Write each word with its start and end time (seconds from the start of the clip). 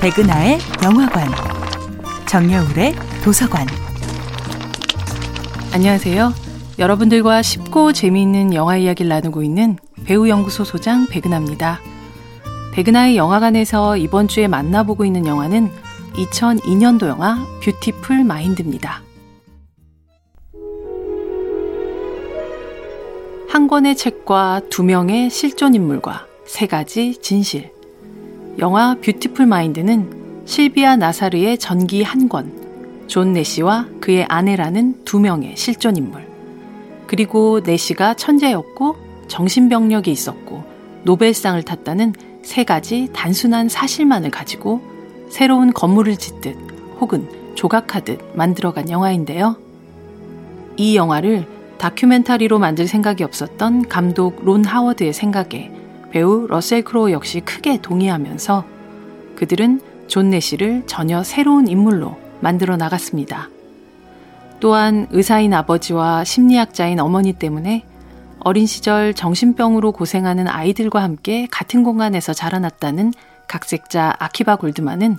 백은하의 0.00 0.58
영화관, 0.82 1.28
정여울의 2.26 2.94
도서관. 3.22 3.66
안녕하세요. 5.74 6.32
여러분들과 6.78 7.42
쉽고 7.42 7.92
재미있는 7.92 8.54
영화 8.54 8.78
이야기를 8.78 9.10
나누고 9.10 9.42
있는 9.42 9.76
배우 10.06 10.26
연구소 10.26 10.64
소장 10.64 11.06
백은하입니다. 11.06 11.80
백은하의 12.72 13.18
영화관에서 13.18 13.98
이번 13.98 14.26
주에 14.26 14.48
만나보고 14.48 15.04
있는 15.04 15.26
영화는 15.26 15.70
2002년도 16.14 17.06
영화 17.06 17.36
뷰티풀 17.62 18.24
마인드입니다. 18.24 19.02
한 23.50 23.68
권의 23.68 23.98
책과 23.98 24.62
두 24.70 24.82
명의 24.82 25.28
실존 25.28 25.74
인물과 25.74 26.26
세 26.46 26.66
가지 26.66 27.20
진실. 27.20 27.78
영화 28.58 28.94
뷰티풀 28.96 29.46
마인드는 29.46 30.42
실비아 30.44 30.96
나사르의 30.96 31.58
전기 31.58 32.02
한 32.02 32.28
권, 32.28 32.52
존 33.06 33.32
내시와 33.32 33.86
그의 34.00 34.24
아내라는 34.24 35.04
두 35.04 35.20
명의 35.20 35.56
실존 35.56 35.96
인물. 35.96 36.26
그리고 37.06 37.60
내시가 37.64 38.14
천재였고 38.14 38.96
정신병력이 39.28 40.10
있었고 40.10 40.64
노벨상을 41.04 41.62
탔다는 41.62 42.14
세 42.42 42.64
가지 42.64 43.08
단순한 43.12 43.68
사실만을 43.68 44.30
가지고 44.30 44.80
새로운 45.28 45.72
건물을 45.72 46.16
짓듯 46.16 46.56
혹은 47.00 47.28
조각하듯 47.54 48.36
만들어간 48.36 48.90
영화인데요. 48.90 49.56
이 50.76 50.96
영화를 50.96 51.46
다큐멘터리로 51.78 52.58
만들 52.58 52.86
생각이 52.86 53.24
없었던 53.24 53.88
감독 53.88 54.44
론 54.44 54.64
하워드의 54.64 55.12
생각에 55.12 55.79
배우 56.10 56.46
러셀 56.48 56.82
크로우 56.82 57.10
역시 57.12 57.40
크게 57.40 57.80
동의하면서 57.80 58.64
그들은 59.36 59.80
존 60.08 60.30
내시를 60.30 60.82
전혀 60.86 61.22
새로운 61.22 61.68
인물로 61.68 62.18
만들어 62.40 62.76
나갔습니다. 62.76 63.48
또한 64.58 65.06
의사인 65.10 65.54
아버지와 65.54 66.24
심리학자인 66.24 67.00
어머니 67.00 67.32
때문에 67.32 67.84
어린 68.40 68.66
시절 68.66 69.14
정신병으로 69.14 69.92
고생하는 69.92 70.48
아이들과 70.48 71.02
함께 71.02 71.46
같은 71.50 71.82
공간에서 71.84 72.32
자라났다는 72.32 73.12
각색자 73.48 74.16
아키바 74.18 74.56
골드만은 74.56 75.16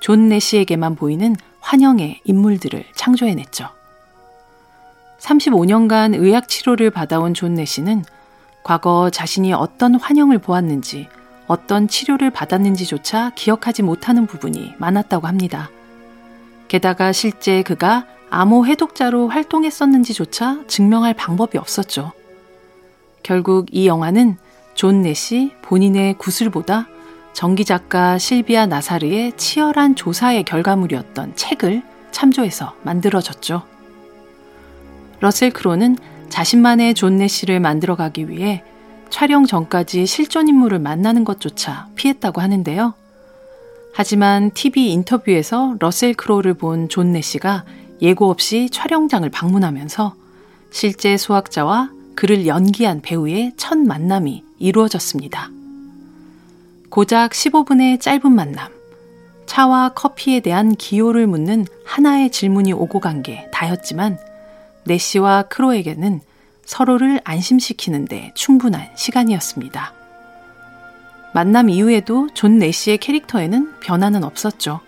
존 0.00 0.28
내시에게만 0.28 0.94
보이는 0.94 1.36
환영의 1.60 2.20
인물들을 2.24 2.84
창조해냈죠. 2.94 3.68
35년간 5.18 6.14
의학 6.14 6.48
치료를 6.48 6.90
받아온 6.90 7.34
존 7.34 7.54
내시는 7.54 8.04
과거 8.62 9.10
자신이 9.10 9.52
어떤 9.52 9.94
환영을 9.94 10.38
보았는지, 10.38 11.08
어떤 11.46 11.88
치료를 11.88 12.30
받았는지조차 12.30 13.32
기억하지 13.34 13.82
못하는 13.82 14.26
부분이 14.26 14.74
많았다고 14.78 15.26
합니다. 15.26 15.70
게다가 16.68 17.12
실제 17.12 17.62
그가 17.62 18.06
암호 18.30 18.64
해독자로 18.64 19.28
활동했었는지조차 19.28 20.66
증명할 20.68 21.14
방법이 21.14 21.58
없었죠. 21.58 22.12
결국 23.22 23.66
이 23.72 23.88
영화는 23.88 24.36
존 24.74 25.02
내시 25.02 25.52
본인의 25.62 26.14
구술보다 26.14 26.86
전기 27.32 27.64
작가 27.64 28.18
실비아 28.18 28.66
나사르의 28.66 29.32
치열한 29.36 29.96
조사의 29.96 30.44
결과물이었던 30.44 31.34
책을 31.34 31.82
참조해서 32.12 32.74
만들어졌죠. 32.82 33.62
러셀 35.20 35.50
크로는 35.50 35.96
자신만의 36.30 36.94
존 36.94 37.16
내시를 37.18 37.60
만들어가기 37.60 38.30
위해 38.30 38.62
촬영 39.10 39.44
전까지 39.44 40.06
실존 40.06 40.48
인물을 40.48 40.78
만나는 40.78 41.24
것조차 41.24 41.88
피했다고 41.96 42.40
하는데요. 42.40 42.94
하지만 43.92 44.52
TV 44.52 44.92
인터뷰에서 44.92 45.76
러셀 45.80 46.14
크로를 46.14 46.54
본 46.54 46.88
존 46.88 47.12
내시가 47.12 47.64
예고 48.00 48.30
없이 48.30 48.70
촬영장을 48.70 49.28
방문하면서 49.28 50.14
실제 50.70 51.16
수학자와 51.16 51.90
그를 52.14 52.46
연기한 52.46 53.00
배우의 53.02 53.54
첫 53.56 53.76
만남이 53.78 54.44
이루어졌습니다. 54.58 55.50
고작 56.88 57.32
15분의 57.32 58.00
짧은 58.00 58.32
만남. 58.32 58.72
차와 59.46 59.90
커피에 59.94 60.40
대한 60.40 60.76
기호를 60.76 61.26
묻는 61.26 61.66
하나의 61.84 62.30
질문이 62.30 62.72
오고 62.72 63.00
간 63.00 63.22
게 63.22 63.48
다였지만 63.52 64.18
내시와 64.84 65.42
크로에게는 65.44 66.20
서로를 66.70 67.20
안심시키는데 67.24 68.30
충분한 68.34 68.90
시간이었습니다. 68.94 69.92
만남 71.34 71.68
이후에도 71.68 72.28
존 72.32 72.58
내시의 72.58 72.98
캐릭터에는 72.98 73.80
변화는 73.80 74.22
없었죠. 74.22 74.80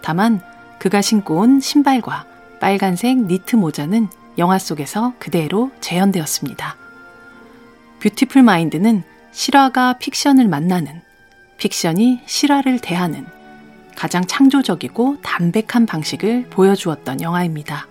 다만 0.00 0.40
그가 0.78 1.02
신고 1.02 1.36
온 1.36 1.60
신발과 1.60 2.24
빨간색 2.60 3.18
니트 3.26 3.56
모자는 3.56 4.08
영화 4.38 4.58
속에서 4.58 5.12
그대로 5.18 5.70
재현되었습니다. 5.80 6.76
뷰티풀 8.00 8.42
마인드는 8.42 9.02
실화가 9.30 9.98
픽션을 9.98 10.48
만나는, 10.48 11.02
픽션이 11.58 12.22
실화를 12.24 12.78
대하는 12.78 13.26
가장 13.94 14.24
창조적이고 14.24 15.18
담백한 15.20 15.84
방식을 15.84 16.46
보여주었던 16.48 17.20
영화입니다. 17.20 17.86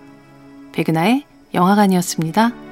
백은하의 0.72 1.26
영화관이었습니다. 1.54 2.67